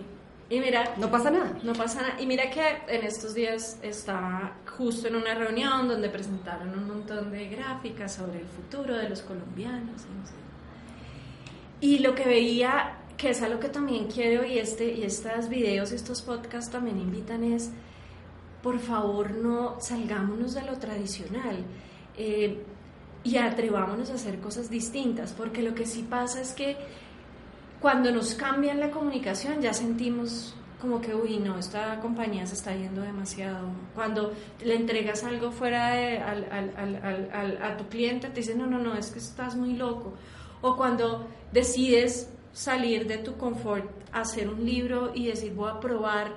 [0.50, 1.58] y mira, no pasa nada.
[1.64, 2.22] No pasa nada.
[2.22, 7.32] Y mira que en estos días estaba justo en una reunión donde presentaron un montón
[7.32, 10.02] de gráficas sobre el futuro de los colombianos.
[11.80, 15.92] Y lo que veía, que es algo que también quiero, y, este, y estos videos,
[15.92, 17.72] estos podcasts también invitan es,
[18.62, 21.58] por favor, no salgámonos de lo tradicional.
[22.18, 22.64] Eh,
[23.24, 26.76] y atrevámonos a hacer cosas distintas, porque lo que sí pasa es que
[27.80, 32.76] cuando nos cambian la comunicación ya sentimos como que, uy, no, esta compañía se está
[32.76, 33.70] yendo demasiado.
[33.96, 38.68] Cuando le entregas algo fuera de, al, al, al, a tu cliente, te dicen, no,
[38.68, 40.14] no, no, es que estás muy loco.
[40.62, 46.34] O cuando decides salir de tu confort, hacer un libro y decir, voy a probar,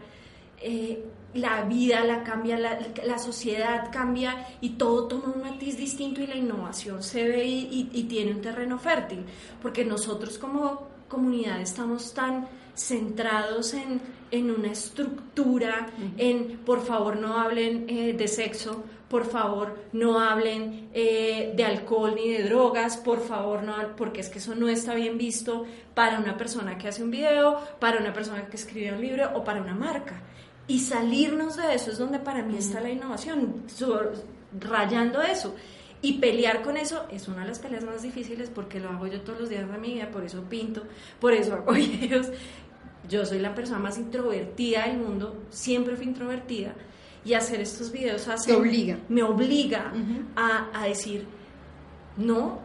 [0.63, 1.05] eh,
[1.35, 6.29] la vida la cambia, la, la, sociedad cambia y todo toma un matiz distinto y
[6.29, 9.25] la innovación se ve y, y tiene un terreno fértil.
[9.61, 17.39] Porque nosotros como comunidad estamos tan centrados en, en una estructura, en por favor no
[17.39, 23.21] hablen eh, de sexo, por favor no hablen eh, de alcohol ni de drogas, por
[23.21, 27.03] favor no, porque es que eso no está bien visto para una persona que hace
[27.03, 30.23] un video, para una persona que escribe un libro o para una marca.
[30.69, 33.63] Y salirnos de eso es donde para mí está la innovación,
[34.61, 35.55] rayando eso.
[36.03, 39.23] Y pelear con eso es una de las peleas más difíciles porque lo hago yo
[39.23, 40.83] todos los días de mi vida, por eso pinto,
[41.21, 42.29] por eso hago videos.
[43.09, 46.75] Yo soy la persona más introvertida del mundo, siempre fui introvertida.
[47.25, 48.99] Y hacer estos videos hace, obliga.
[49.09, 49.93] me obliga
[50.37, 51.27] a, a decir,
[52.17, 52.61] no,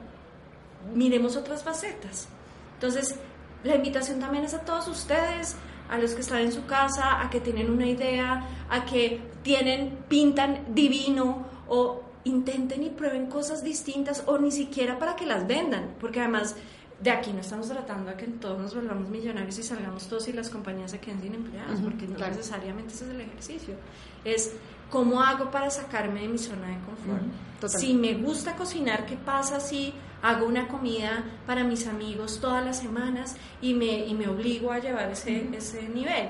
[0.94, 2.28] miremos otras facetas.
[2.76, 3.16] Entonces,
[3.64, 5.56] la invitación también es a todos ustedes,
[5.90, 9.98] a los que están en su casa, a que tienen una idea, a que tienen,
[10.08, 15.96] pintan divino o intenten y prueben cosas distintas o ni siquiera para que las vendan,
[16.00, 16.56] porque además
[17.02, 20.34] de aquí no estamos tratando a que todos nos volvamos millonarios y salgamos todos y
[20.34, 23.76] las compañías se queden sin empleados, porque no necesariamente ese es el ejercicio.
[24.24, 24.54] Es
[24.90, 27.72] cómo hago para sacarme de mi zona de confort.
[27.80, 32.78] Si me gusta cocinar, ¿qué pasa si hago una comida para mis amigos todas las
[32.78, 36.30] semanas y me, y me obligo a llevar ese, ese nivel?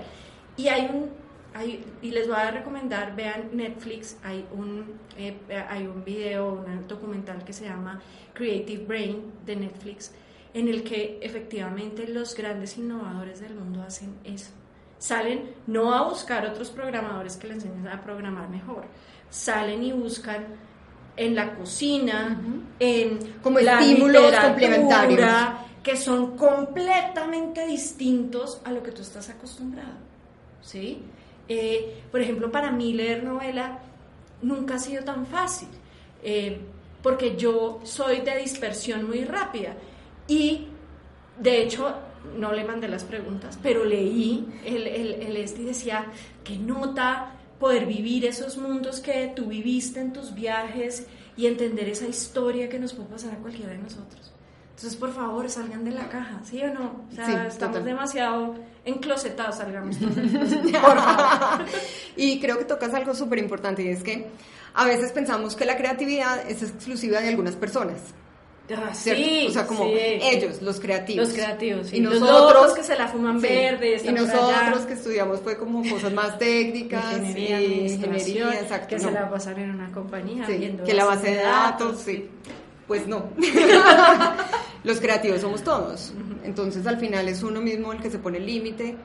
[0.55, 1.21] Y hay un
[2.01, 4.85] y les voy a recomendar, vean Netflix, hay un,
[5.17, 5.37] eh,
[5.69, 8.01] hay un video, un documental que se llama
[8.33, 10.13] Creative Brain de Netflix,
[10.53, 14.51] en el que efectivamente los grandes innovadores del mundo hacen eso.
[14.97, 18.85] Salen no a buscar otros programadores que les enseñen a programar mejor,
[19.29, 20.45] salen y buscan
[21.17, 22.39] en la cocina,
[22.79, 25.29] en como estímulos complementarios
[25.81, 29.95] que son completamente distintos a lo que tú estás acostumbrado.
[30.61, 31.01] ¿Sí?
[31.47, 33.79] Eh, por ejemplo, para mí leer novela
[34.43, 35.69] nunca ha sido tan fácil,
[36.23, 36.59] eh,
[37.01, 39.75] porque yo soy de dispersión muy rápida
[40.31, 40.67] y
[41.39, 41.93] de hecho
[42.37, 46.05] no le mandé las preguntas, pero leí el, el, este y decía
[46.43, 52.07] que nota poder vivir esos mundos que tú viviste en tus viajes y entender esa
[52.07, 54.31] historia que nos puede pasar a cualquiera de nosotros.
[54.69, 57.03] Entonces, por favor, salgan de la caja, ¿sí o no?
[57.11, 57.85] O sea, Sí, estamos total.
[57.85, 60.13] demasiado enclosetados, salgamos todos
[60.71, 61.65] por favor.
[62.15, 64.27] Y creo que tocas algo súper importante y es que
[64.73, 67.97] a veces pensamos que la creatividad es exclusiva de algunas personas.
[68.73, 68.93] Ah.
[68.93, 69.93] Sí, o sea, como sí.
[69.95, 71.27] ellos, los creativos.
[71.27, 71.97] Los creativos, sí.
[71.97, 74.87] Y nosotros que se la fuman verde, Y nosotros allá.
[74.87, 78.87] que estudiamos fue como cosas más técnicas, Ingeniería, ingeniería, exacto.
[78.87, 79.01] que no.
[79.03, 82.29] se la pasan en una compañía Sí, viendo que la base de datos, sí.
[82.87, 83.29] Pues no.
[84.83, 86.13] Los creativos somos todos.
[86.43, 88.95] Entonces al final es uno mismo el que se pone el límite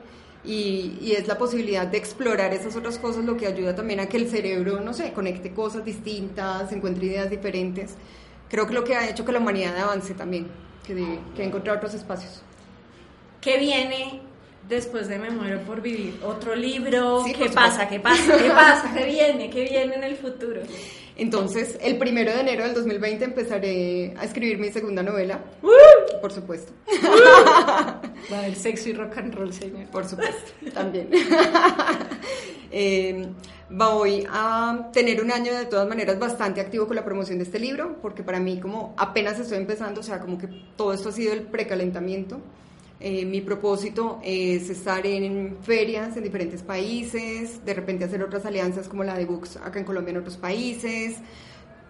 [0.43, 4.07] y, y es la posibilidad de explorar esas otras cosas lo que ayuda también a
[4.07, 7.95] que el cerebro, no sé, conecte cosas distintas, encuentre ideas diferentes.
[8.49, 10.47] Creo que lo que ha hecho que la humanidad avance también,
[10.85, 12.41] que, de- que encontrar otros espacios.
[13.41, 14.21] ¿Qué viene
[14.67, 16.19] después de Me muero por vivir?
[16.23, 17.23] ¿Otro libro?
[17.23, 17.87] Sí, ¿Qué pasa?
[17.87, 18.37] ¿Qué pasa?
[18.37, 18.91] ¿Qué pasa?
[18.95, 19.49] ¿Qué viene?
[19.49, 20.61] ¿Qué viene en el futuro?
[21.19, 25.39] Entonces, el primero de enero del 2020 empezaré a escribir mi segunda novela,
[26.21, 26.73] por supuesto.
[27.03, 29.87] Va a haber sexo y rock and roll, señor.
[29.87, 31.09] Por supuesto, también.
[32.71, 33.27] Eh,
[33.69, 37.59] voy a tener un año de todas maneras bastante activo con la promoción de este
[37.59, 41.11] libro, porque para mí como apenas estoy empezando, o sea, como que todo esto ha
[41.11, 42.39] sido el precalentamiento.
[42.99, 48.87] Eh, mi propósito es estar en ferias en diferentes países, de repente hacer otras alianzas
[48.87, 51.17] como la de Books acá en Colombia en otros países,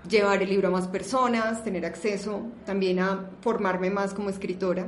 [0.09, 4.87] llevar el libro a más personas, tener acceso también a formarme más como escritora.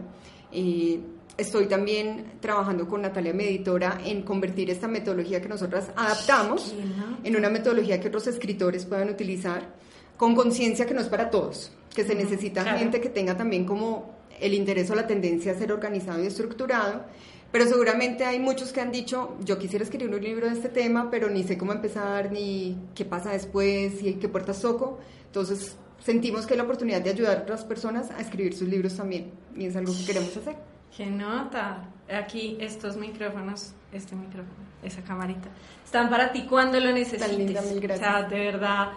[0.52, 1.00] Eh,
[1.40, 6.76] estoy también trabajando con Natalia, mi editora, en convertir esta metodología que nosotras adaptamos
[7.24, 9.74] en una metodología que otros escritores puedan utilizar
[10.18, 12.80] con conciencia que no es para todos, que se necesita claro.
[12.80, 17.06] gente que tenga también como el interés o la tendencia a ser organizado y estructurado.
[17.52, 21.10] Pero seguramente hay muchos que han dicho, yo quisiera escribir un libro de este tema,
[21.10, 25.00] pero ni sé cómo empezar, ni qué pasa después, y qué puertas toco.
[25.26, 28.96] Entonces sentimos que hay la oportunidad de ayudar a otras personas a escribir sus libros
[28.96, 30.58] también, y es algo que queremos hacer.
[30.96, 31.84] ¿Qué nota?
[32.12, 35.50] Aquí estos micrófonos, este micrófono, esa camarita,
[35.86, 37.38] están para ti cuando lo necesites.
[37.38, 38.10] linda, mil gracias.
[38.10, 38.90] O sea, de verdad,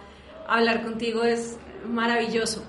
[0.47, 2.63] hablar contigo es maravilloso.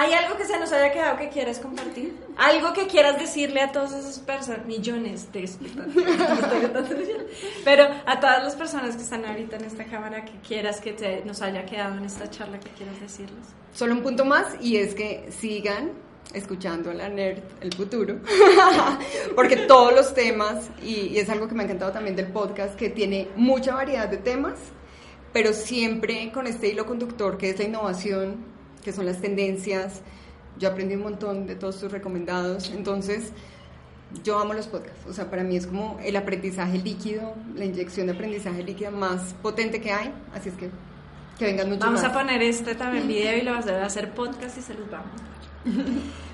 [0.00, 2.16] ¿Hay algo que se nos haya quedado que quieras compartir?
[2.36, 5.50] ¿Algo que quieras decirle a todas esas personas, millones de?
[7.64, 11.24] Pero a todas las personas que están ahorita en esta cámara, que quieras que te,
[11.24, 13.44] nos haya quedado en esta charla, que quieras decirles?
[13.72, 15.90] Solo un punto más y es que sigan
[16.34, 18.16] escuchando a la nerd el futuro
[19.34, 22.76] porque todos los temas y, y es algo que me ha encantado también del podcast
[22.76, 24.58] que tiene mucha variedad de temas
[25.32, 30.00] pero siempre con este hilo conductor que es la innovación que son las tendencias.
[30.58, 32.70] Yo aprendí un montón de todos tus recomendados.
[32.70, 33.32] Entonces
[34.24, 35.06] yo amo los podcasts.
[35.08, 39.34] O sea para mí es como el aprendizaje líquido la inyección de aprendizaje líquida más
[39.42, 40.12] potente que hay.
[40.34, 40.70] Así es que
[41.38, 42.10] que vengan muchos Vamos más.
[42.10, 45.10] a poner este también video y lo vamos a hacer podcast y se los vamos.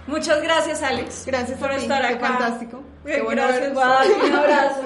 [0.06, 1.24] Muchas gracias, Alex.
[1.26, 2.26] Gracias por a ti, estar qué acá.
[2.28, 2.82] fantástico.
[3.04, 4.82] Qué bueno gracias, un abrazo.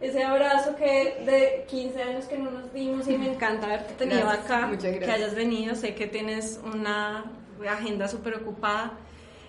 [0.00, 4.20] Ese abrazo que de 15 años que no nos vimos y me encanta haberte tenido
[4.22, 5.74] Gracias, acá, muchas que hayas venido.
[5.74, 7.24] Sé que tienes una
[7.70, 8.92] agenda súper ocupada.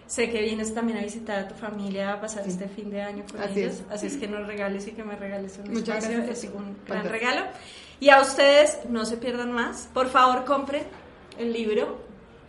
[0.07, 3.23] Sé que vienes también a visitar a tu familia, a pasar este fin de año
[3.31, 3.73] con Así ellos.
[3.75, 3.83] es.
[3.89, 6.17] Así es que nos regales y que me regales un Muchas espacio.
[6.17, 6.43] gracias.
[6.43, 7.11] Es un gran Fantástico.
[7.13, 7.45] regalo.
[7.99, 9.89] Y a ustedes, no se pierdan más.
[9.93, 10.83] Por favor, compren
[11.37, 11.99] el libro.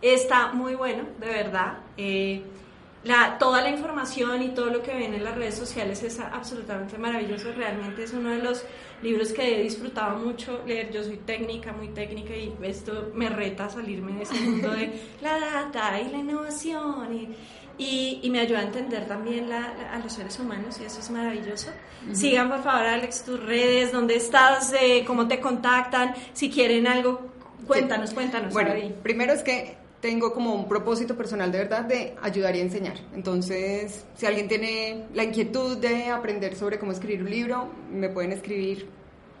[0.01, 1.79] Está muy bueno, de verdad.
[1.97, 2.43] Eh,
[3.03, 6.97] la, toda la información y todo lo que ven en las redes sociales es absolutamente
[6.97, 7.51] maravilloso.
[7.53, 8.63] Realmente es uno de los
[9.01, 10.91] libros que he disfrutado mucho leer.
[10.91, 15.39] Yo soy técnica, muy técnica y esto me reta salirme de ese mundo de la
[15.39, 17.29] data y la innovación y,
[17.77, 20.99] y, y me ayuda a entender también la- la- a los seres humanos y eso
[20.99, 21.69] es maravilloso.
[22.13, 27.21] Sigan por favor Alex tus redes, dónde estás, Eh, cómo te contactan, si quieren algo,
[27.67, 28.53] cuéntanos, cuéntanos.
[28.53, 32.95] Bueno, primero es que tengo como un propósito personal de verdad de ayudar y enseñar.
[33.15, 38.31] Entonces, si alguien tiene la inquietud de aprender sobre cómo escribir un libro, me pueden
[38.31, 38.87] escribir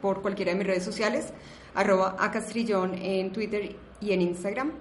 [0.01, 1.27] por cualquiera de mis redes sociales,
[1.75, 4.71] arroba acastrillón en Twitter y en Instagram.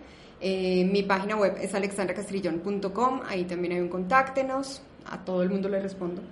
[0.41, 5.69] Eh, mi página web es alexandracastrillón.com, ahí también hay un contáctenos, a todo el mundo
[5.69, 6.23] le respondo.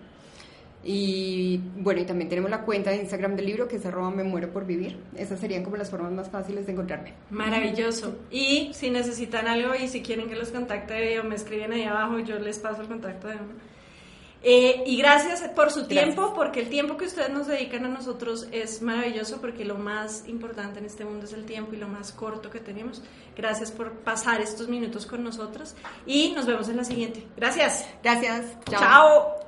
[0.87, 4.23] Y bueno, y también tenemos la cuenta de Instagram del libro que es arroba me
[4.23, 4.99] muero por vivir.
[5.17, 7.15] Esas serían como las formas más fáciles de encontrarme.
[7.31, 8.19] Maravilloso.
[8.31, 12.19] Y si necesitan algo y si quieren que los contacte o me escriben ahí abajo,
[12.19, 13.55] yo les paso el contacto de uno.
[14.47, 18.47] Eh, y gracias por su tiempo, porque el tiempo que ustedes nos dedican a nosotros
[18.53, 22.13] es maravilloso, porque lo más importante en este mundo es el tiempo y lo más
[22.13, 23.03] corto que tenemos.
[23.35, 25.75] Gracias por pasar estos minutos con nosotros
[26.05, 27.27] y nos vemos en la siguiente.
[27.37, 27.87] Gracias.
[28.03, 28.59] Gracias.
[28.69, 29.44] Chao.